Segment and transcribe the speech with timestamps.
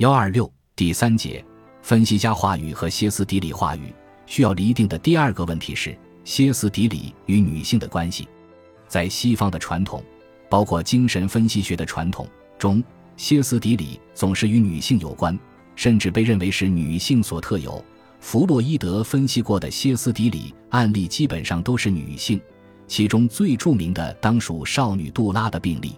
[0.00, 1.44] 幺二六第三节，
[1.82, 3.92] 分析家话语和歇斯底里话语
[4.24, 8.26] 需要厘定的第二个问题是歇斯底里与女性的关系。
[8.88, 10.02] 在西方的传统，
[10.48, 12.26] 包括精神分析学的传统
[12.58, 12.82] 中，
[13.18, 15.38] 歇斯底里总是与女性有关，
[15.76, 17.84] 甚至被认为是女性所特有。
[18.20, 22.40] 弗洛伊德分析过的歇斯底里案例基本上都是女性，
[22.88, 25.92] 其中最著名的当属少女杜拉的病例。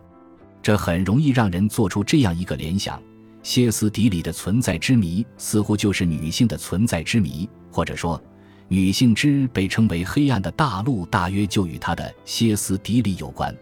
[0.60, 3.00] 这很容易让人做出这样一个联想。
[3.42, 8.22] 歇斯底里的存在之谜似乎就是女性的存在之谜，或者说，
[8.68, 13.54] 女性之被称为黑暗的大陆，大约就与她的歇斯底里有关。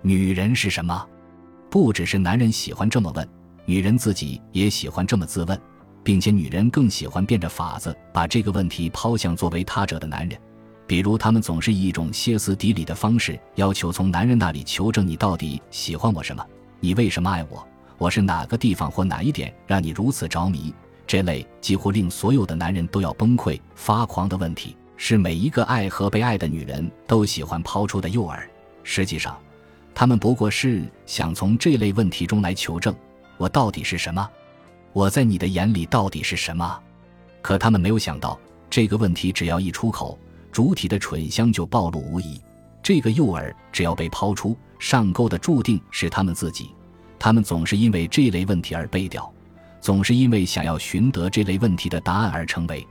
[0.00, 1.06] 女人是什么？
[1.68, 3.28] 不只是男人喜欢这么问，
[3.64, 5.60] 女人自己也喜欢这么自问，
[6.04, 10.40] 并且女人更喜欢变着法子把这个问题抛向作为他者的男人，
[10.86, 16.46] 比如她们总是以一种歇斯底里的方式要求从男人那里求证你到底喜欢我什么，
[16.78, 17.66] 你为什么爱我。
[17.98, 20.74] 我是哪个地方或哪一点让你如此着迷？
[21.06, 28.38] 这类几乎令所有的男人都要崩溃发狂的问题，是每一个爱和被爱的女人都喜欢抛出的诱饵。
[28.82, 29.38] 实际上，
[29.94, 32.94] 他们不过是想从这类问题中来求证：
[33.36, 34.28] 我到底是什么？
[34.92, 36.78] 我在你的眼里到底是什么？
[37.40, 40.18] 可他们没有想到，这个问题只要一出口，
[40.50, 42.40] 主体的蠢相就暴露无遗。
[42.82, 46.70] 这个诱饵只要被抛出，上钩的注定是他们自己。
[47.18, 49.32] 他们总是因为这类问题而背掉，
[49.80, 52.86] 总是因为想要寻得这类问题的答案而成为，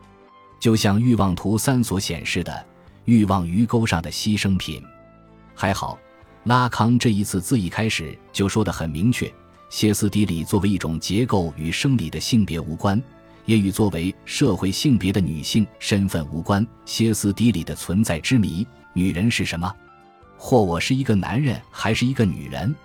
[0.60, 2.66] 就像欲望图三所显示的
[3.06, 4.84] 欲望鱼钩上的牺牲品。
[5.54, 5.98] 还好，
[6.46, 9.32] 拉康这一次自一开始就说得很明确：
[9.70, 13.02] 歇斯底里作为一种结构与生理的性别无关，
[13.46, 16.66] 也与作为社会性别的女性身份无关。
[16.86, 19.74] 歇斯底里的存在之谜：女人是什么？
[20.38, 22.76] 或我是一个男人，还是一个女人？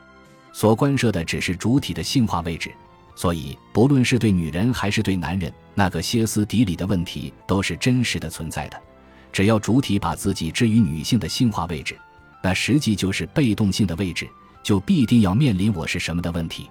[0.53, 2.71] 所关涉的只是主体的性化位置，
[3.15, 8.81] 所以不论是对女人还是对男人，那个歇斯底里的问题都是真实的存在的。
[9.33, 11.97] 只要主体把自己置于女性的性化位置，
[12.43, 14.29] 那实际就是被动性的位置，
[14.63, 16.69] 就必定要面临我是什么的问题。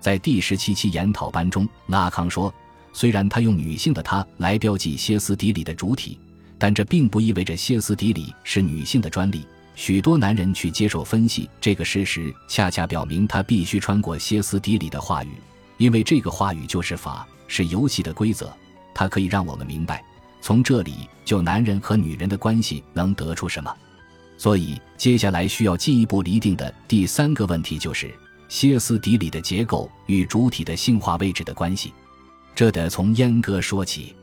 [0.00, 2.52] 在第十七期研讨班中，拉康说，
[2.92, 6.18] 虽然他用女性的她来标记歇斯底里的主体，
[6.58, 9.46] 但这并不意味着歇斯底里是女性的专利。
[9.74, 15.30] 许多男人去接受分析这个事实，恰恰表明他必须穿过歇斯底里的话语，
[15.78, 18.52] 因为这个话语就是法，是游戏的规则。
[18.94, 20.04] 它可以让我们明白，
[20.42, 23.74] 从这里就男人和女人的关系能得出什么。
[24.36, 28.12] 所以，接下来需要进一步厘定的第三个问题就是
[28.48, 31.94] 歇斯底里的结构与主体的性化位置的关系。
[32.54, 34.14] 这得从阉割说起。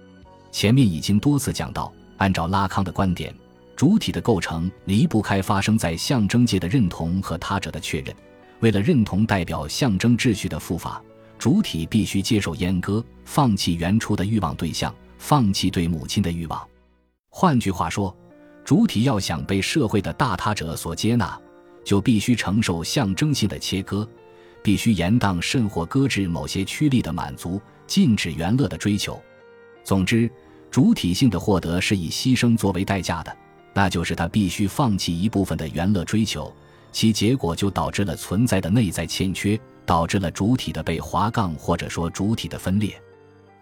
[0.51, 3.33] 前面已经多次讲到，按照拉康的观点。
[3.79, 8.13] 主体的构成离不开发生在象征界的认同和他者的确认。
[8.59, 11.01] 为了认同代表象征秩序的父法，
[11.37, 16.61] 主体必须接受阉割，放弃原初的欲望对象，放弃对母亲的欲望。
[17.29, 18.13] 换句话说，
[18.65, 21.39] 主体要想被社会的大他者所接纳，
[21.85, 24.05] 就必须承受象征性的切割，
[24.61, 29.17] 必须严当甚或搁置某些趋利的满足，禁止原乐的追求。
[29.85, 30.29] 总之，
[30.69, 33.33] 主体性的获得是以牺牲作为代价的。
[33.79, 36.53] 那就是他必须放弃一部分的原乐追求，
[36.91, 43.01] 其结果就导致了存在的内在欠缺，导致了主体的被划杠，或者说主体的分裂。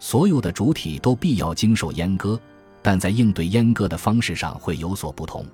[0.00, 2.36] 所有的主体都必要经受阉割，
[2.82, 5.46] 但在应对阉割的方式上会有所不同。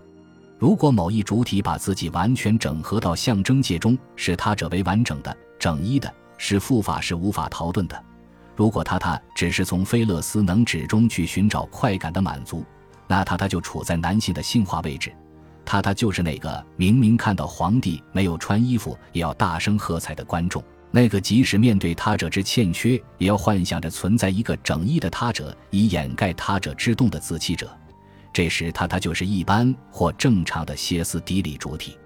[0.59, 8.03] 如果某一主体把自己完全整合到象征界中，使他者为完整的、整一的，使复法是无法逃遁的。
[8.57, 12.65] 如果他他只是从菲勒斯能指中去寻找快感的满足。
[13.07, 15.13] 那他他就处在男性的性化位置，
[15.65, 27.71] 他他就是那个明明看到皇帝没有穿衣服也要大声喝彩的观众，那个即使面对他者之欠缺也要幻想着存在一个整一的他者以掩盖他者之动的自欺者，
[28.33, 31.99] 这时他他就是一般或正常的歇斯底里主体。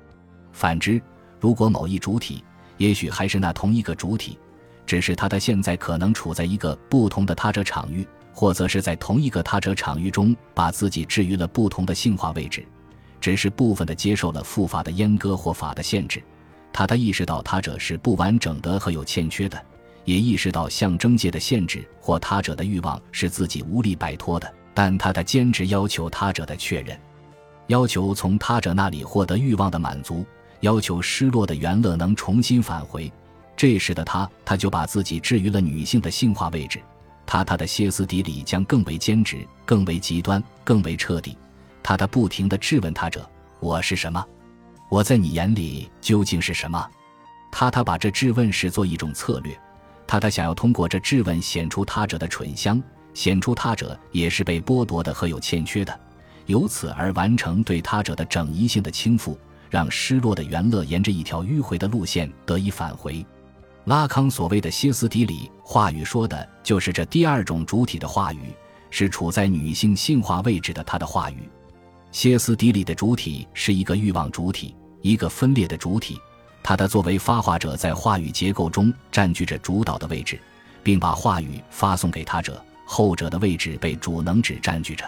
[0.53, 1.01] 反之，
[1.39, 2.43] 如果某一主体，
[2.77, 4.39] 也许还是那同一个主体，
[4.85, 8.07] 只是他他现在可能处在一个不同的他者场域。
[8.39, 12.65] 或则是在同一个他者场域中，把自己置于了不同的性化位置，
[13.21, 16.23] 只是部分的接受了父法的阉割或法的限制。
[16.73, 19.61] 他他意识到他者是不完整的和有欠缺的，
[20.05, 24.49] 也意识到象征界的限制或他者的欲望是自己无力摆脱的。
[24.73, 26.97] 但他的坚持要求他者的确认，
[27.67, 30.25] 要求从他者那里获得欲望的满足，
[30.61, 33.13] 要求失落的原乐能重新返回。
[33.57, 36.81] 这时的他，他就把自己置于了女性的性化位置。
[37.31, 41.37] 他他的歇斯底里将更为坚持，更为极端，更为彻底。
[41.83, 43.29] 他他不停地质问他者
[43.61, 44.27] ：“我是什么？
[44.89, 46.89] 我在你眼里究竟是什么？”
[47.53, 49.55] 他他把这质问视作一种策略，
[50.07, 52.83] 他他想要通过这质问显出他者的蠢相，
[53.13, 56.01] 显出他者也是被剥夺的和有欠缺的，
[56.47, 59.37] 由此而完成对他者的整一性的倾覆，
[59.69, 63.23] 让失落的元乐沿着一条迂回的路线得以返回。
[63.85, 68.55] 拉康所谓的歇斯底里话语，说的就是这第二种主体的话语，
[68.91, 71.49] 是处在女性性化位置的他的话语。
[72.13, 76.19] 歇斯底里的主体是一个欲望主体，一个分裂的主体。
[76.63, 80.39] 他的作为发话者，在话语结构中占据着主导的位置，
[80.83, 85.05] 并把话语发送给他者，后者的位置被主能指占据着。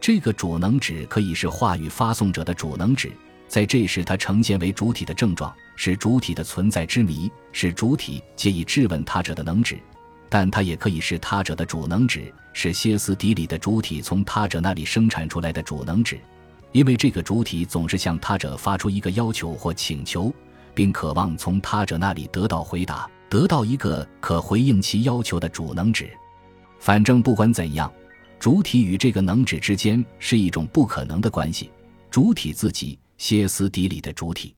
[0.00, 3.10] 这个主能指可以是话语发送者的主能指，
[3.48, 9.78] 在这时它呈现为主体的症状，是主体的存在之谜，是主体借以质问他者的能指。
[10.28, 16.18] 但它也可以是他者的主能指，是歇斯底里的主体从他者那里生产出来的主能指，
[16.72, 20.34] 因为这个主体总是向他者发出一个要求或请求。
[20.74, 26.10] 并渴望从他者那里得到回答，得到一个可回应其要求的主能指。
[26.80, 27.88] 反正不管怎样，
[28.40, 31.70] 主体与这个能指之间是一种不可能的关系。
[32.10, 34.52] 主体自己，歇斯底里的主体，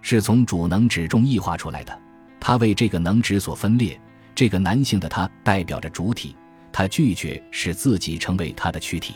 [0.00, 1.98] 是从主能指中异化出来的。
[2.38, 4.00] 他为这个能指所分裂。
[4.34, 6.34] 这个男性的他代表着主体，
[6.72, 9.14] 他拒绝使自己成为他的躯体。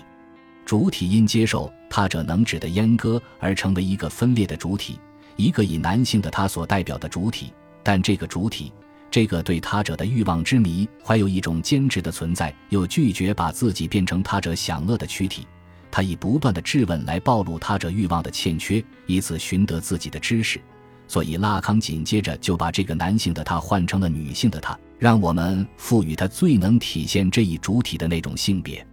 [0.66, 4.98] 主体因接受他者能指的阉割而成为一个分裂的主体。
[5.36, 7.52] 一个以男性的他所代表的主体，
[7.82, 8.72] 但这个主体，
[9.10, 15.46] 这个对他者的欲望之谜怀有一种坚持的存在，又拒绝把自己变成他者享乐的躯体。
[15.90, 20.60] 他以不断的质问来暴露他者欲望的欠缺，以此寻得自己的知识。
[21.06, 28.86] 所以拉康紧接着就把这个男性的他换成了女性的他，让我们赋予他最能体现这一主体的那种性别。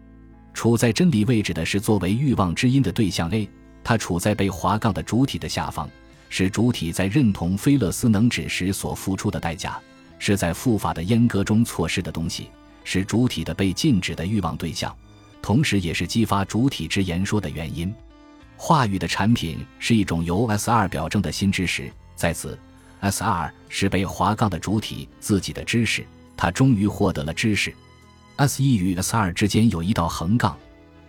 [0.53, 3.49] 处在真理位置的是作为欲望之音的对象 A，
[3.83, 5.89] 他处在被划杠的主体的下方。
[6.33, 9.77] 是主体在认同菲勒斯能指时所付出的代价，
[10.17, 12.49] 是在复法的阉割中错失的东西，
[12.85, 14.95] 是主体的被禁止的欲望对象，
[15.41, 17.93] 同时也是激发主体之言说的原因。
[18.55, 21.91] 话语的产品是一种由 S 二表征的新知识，
[22.21, 22.56] 在此
[23.00, 26.06] ，S 二是被划杠的主体自己的知识，
[26.38, 27.73] 他终于获得了知识。
[28.35, 30.56] S 一与 S 二之间有一道横杠，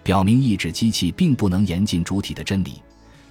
[0.03, 2.81] 表明意志机器并不能严禁主体的真理。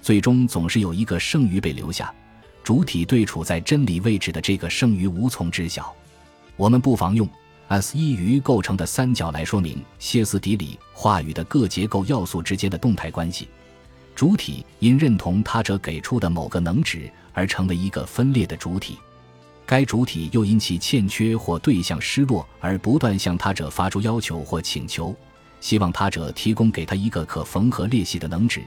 [0.00, 2.14] 最终总是有一个剩余被留下，
[2.62, 5.92] 主体对处在真理位置的这个剩余无从知晓。
[6.56, 7.28] 我们不妨用
[7.66, 13.48] S 一鱼构成的三角来说明歇斯底里话语的各结构要素之间的动态关系。
[14.14, 18.98] 主体因认同他者给出的某个能指而成为一个分裂的主体，
[19.66, 25.14] 该主体又因其欠缺或对象失落而不断向他者发出要求或请求，
[25.60, 28.62] 希望他者提供给他一个可缝合裂隙的能指。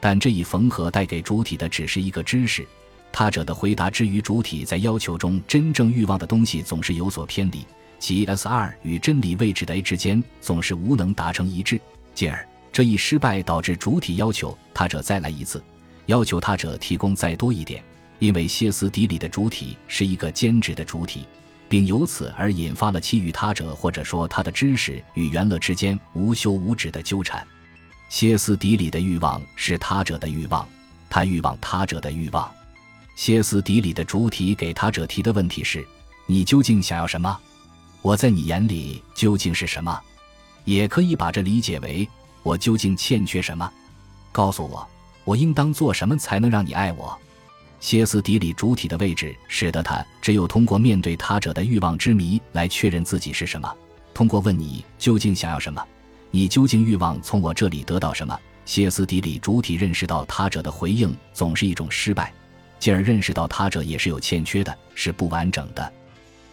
[0.00, 2.66] 但这一缝合带给主体的只是一个知识，
[3.10, 7.64] 他者的回答之于主体在要求中真正欲望的东西总是有所偏离，
[7.98, 11.80] 即 S 二与真理位置的 A 之间总是无能达成一致，
[12.14, 15.64] 进而这一失败导致主体要求他者再来一次，
[16.04, 17.82] 要求他者提供再多一点，
[18.18, 21.26] 因为歇斯底里的主体是一个兼职的主体，
[21.68, 27.46] 并由此而引发了其与他者或者说他的知识与元乐之间无休无止的纠缠。
[28.08, 30.66] 歇斯底里的欲望是他者的欲望，
[31.10, 32.50] 他欲望他者的欲望。
[33.16, 35.86] 歇斯底里的主体给他者提的问题是：
[36.26, 37.36] 你究竟想要什么？
[38.02, 40.00] 我在你眼里究竟是什么？
[40.64, 42.08] 也可以把这理解为：
[42.42, 43.70] 我究竟欠缺什么？
[44.32, 44.86] 告诉我，
[45.24, 47.18] 我应当做什么才能让你爱我？
[47.78, 53.72] 歇斯底里主体的位置使得他只有通过面对他者的欲望之谜来确认自己是什么。
[54.14, 55.84] 通过问你究竟想要什么？
[56.30, 58.38] 你究竟欲望从我这里得到什么？
[58.64, 62.32] 歇斯底里主体认识到他者的回应总是一种失败，
[62.80, 65.92] 进而认识到他者也是有欠缺的，是不完整的。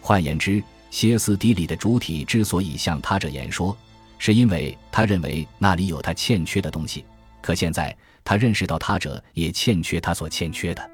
[0.00, 3.76] 换言之，歇斯底里的主体之所以向他者言说，
[4.18, 7.04] 是因为他认为那里有他欠缺的东西。
[7.42, 10.90] 可现在他认识到他者也欠缺他所欠缺的，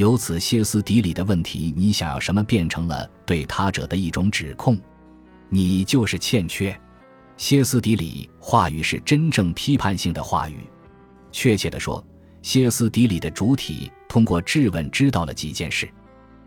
[0.00, 2.42] 由此歇斯底里的问题：你想要什么？
[2.42, 4.80] 变成了对他者的一种指控，
[5.50, 6.74] 你就是欠缺。
[7.36, 10.60] 歇斯底里话语是真正批判性的话语。
[11.30, 12.02] 确切地说，
[12.40, 15.86] 歇斯底里的主体通过质问知道了几件事。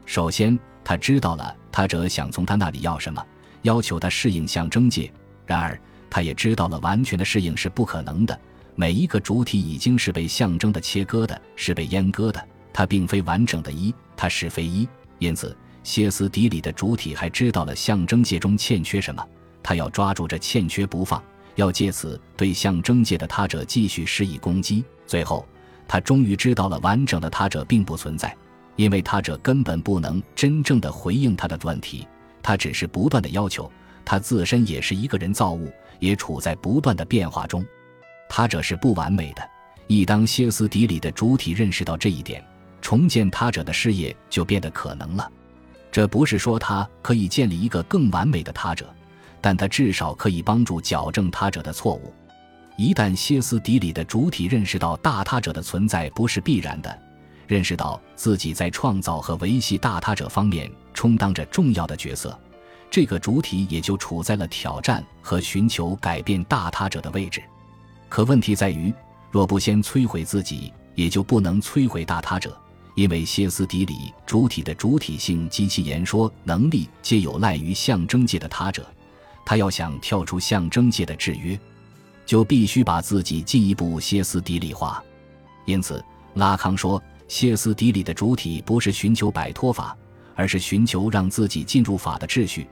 [0.08, 3.24] 首先，他知道了他者想从他那里要什么，
[3.62, 5.14] 要求他适应象征界。
[5.46, 5.80] 然而，
[6.10, 8.40] 他也知道了完全的适应是不可能的。
[8.74, 12.44] 每一个主体已经是被象征的切割的，是被阉割的。
[12.74, 14.88] 它并非完整的一，它是非一。
[15.20, 19.26] 因此，歇斯底里的主体还知道了象征界中欠缺什么。
[19.62, 21.24] 他要抓住这欠缺不放，
[21.56, 24.84] 要借此对象征界的他者继续施以攻击。
[25.08, 25.48] 最后，
[25.88, 28.36] 他终于知道了完整的他者并不存在，
[28.76, 32.06] 因为他者根本不能真正的回应他的问题。
[32.42, 33.72] 他只是不断的要求，
[34.04, 37.66] 他自身也是一个人造物，也处在不断的变化中。
[38.28, 39.50] 他者是不完美的。
[39.88, 42.44] 一当歇斯底里的主体认识到这一点，
[42.84, 45.32] 重建他者的事业就变得可能了。
[45.90, 48.94] 这不是说他可以建立一个更完美的他者，
[49.40, 52.14] 但他至少可以帮助矫正他者的错误。
[52.76, 57.00] 一旦歇斯底里的主体认识到大他者的存在不是必然的，
[57.48, 62.38] 认识到自己在创造和维系大他者方面充当着重要的角色，
[62.92, 67.42] 这个主体也就处在了挑战和寻求改变大他者的位置。
[68.10, 68.94] 可问题在于，
[69.32, 72.56] 若不先摧毁自己，也就不能摧毁大他者，
[72.96, 78.86] 因为歇斯底里主体的主体性及其言说能力皆有赖于象征界的他者，
[79.46, 81.60] 他要想跳出象征界的制约。
[82.26, 85.04] 就必须把自己进一步歇斯底里化，
[85.66, 86.02] 因此
[86.36, 89.94] 拉康说，歇斯底里的主体不是寻求摆脱法，
[90.34, 92.66] 而是寻求让自己进入法的秩序。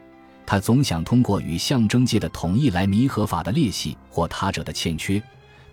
[0.46, 5.22] 他总想通过与象征界的统一来弥合法的裂隙或他者的欠缺。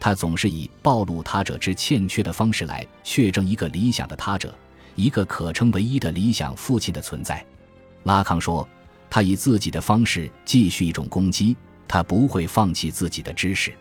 [0.01, 4.55] 他总是以暴露他者之欠缺的方式来确证一个理想的他者，
[4.95, 7.45] 一个可称唯一的理想父亲的存在。
[8.05, 8.67] 拉康说，
[9.11, 11.57] 他以自己的方式继续一种攻击。
[11.91, 13.73] 他不会放弃自己的知识，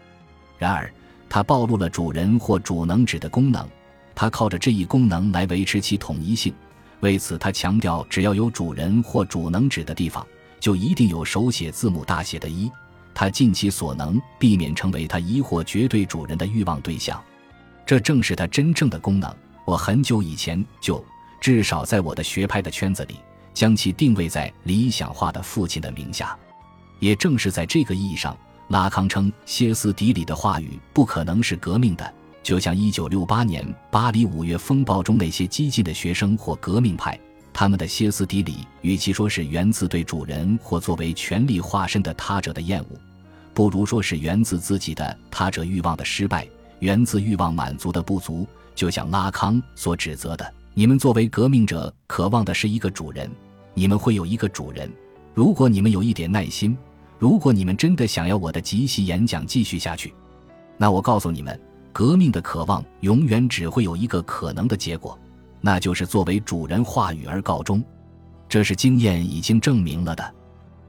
[0.58, 0.90] 然而
[1.28, 3.68] 他暴露了主人或主能指的功能，
[4.16, 6.54] 他靠着这一功能来维持其统一性。
[7.02, 10.26] 为此，他强调，只要有主人或主能指的地方，
[10.58, 12.72] 就一定有手写字母大写的一。
[13.20, 17.20] 他尽其所能避免成为他疑惑绝对主人的欲望对象，
[17.84, 19.36] 这正是他真正的功能。
[19.66, 21.04] 我很久以前就，
[21.42, 23.16] 至少在我的学派的圈子里，
[23.56, 26.38] 将其定位在理想化的父亲的名下。
[27.00, 37.20] 也正是在这个意义上，拉康称歇斯底里的话语不可能是革命的，就像1968年巴黎五月风暴中那些激进的学生或革命派，
[37.60, 42.90] 他们的歇斯底里与其说是源自对主人或作为权力化身的他者的厌恶，
[43.52, 46.48] 不如说是源自自己的他者欲望的失败，
[46.82, 48.46] 源自欲望满足的不足。
[48.76, 53.28] 就像拉康所指责的：“你们作为革命者，渴望的是一个主人，
[53.74, 54.88] 你们会有一个主人，
[55.34, 56.78] 如果你们有一点耐心。”
[57.18, 60.14] 如果你们真的想要我的即席演讲继续下去，
[60.78, 61.60] 那我告诉你们，
[61.92, 65.18] 革命的渴望永远只会有一个可能的结果，
[65.68, 67.84] 那就是作为主人话语而告终。
[68.48, 70.36] 这是经验已经证明了的。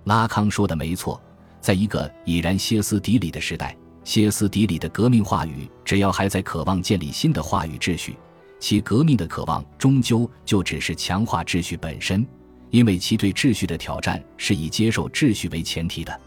[0.05, 1.21] 拉康说的没错，
[1.61, 8.17] 在一个已然歇斯底里的时代，歇斯底里的革命话语只要还在渴望建立新的话语秩序，
[8.61, 12.25] 其革命的渴望终究就只是强化秩序本身。
[12.71, 16.21] 因为其对秩序的挑战是以接受秩序为前提的，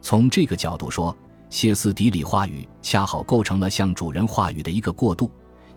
[0.00, 1.14] 从这个角度说，
[1.50, 5.30] 歇斯底里话语恰好构成了向主人话语的一个过渡。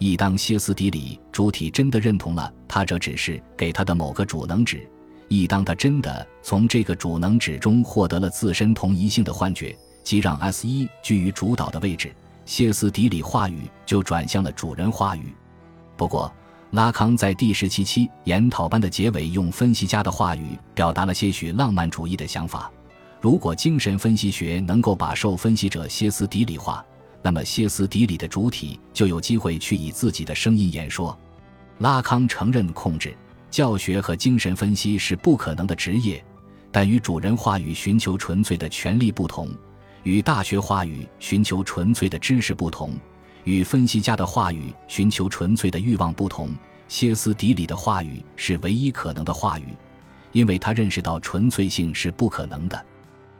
[0.03, 4.85] 一当歇斯底里主体真的认同了他这只是给他的某个主能指，
[5.29, 15.33] 一当他真的从这个主能指中获得了自身同一性的幻觉，即让 S 一居于主导的位置，歇斯底里话语就转向了主人话语。
[15.95, 16.29] 不过，
[16.71, 22.69] 拉康在第十七期研讨班的结尾，用分析家的话语表达了些许浪漫主义的想法。
[23.21, 26.85] 如果精神分析学能够把受分析者歇斯底里化，
[27.23, 31.17] 那么歇斯底里的主体就有机会去以自己的声音演说。
[31.79, 33.15] 拉康承认控制、
[33.49, 36.23] 教学和精神分析是不可能的职业，
[36.71, 39.49] 但与主人话语寻求纯粹的权利不同，
[40.03, 42.93] 与大学话语寻求纯粹的知识不同。
[43.45, 46.55] 与分析家的话语寻求纯粹的欲望不同，
[46.87, 49.67] 歇斯底里的话语是唯一可能的话语，
[50.31, 52.85] 因为他认识到纯粹性是不可能的。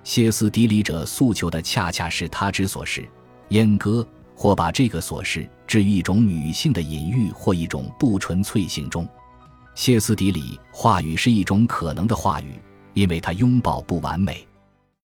[0.03, 3.07] 歇斯底里者诉求的恰恰是他之所是，
[3.53, 4.05] 阉割
[4.35, 9.07] 或把这个琐事置于一种女性的隐喻或一种不纯粹性中。
[9.75, 12.59] 歇斯底里话语是一种可能的话语，
[12.95, 14.43] 因为它拥抱不完美。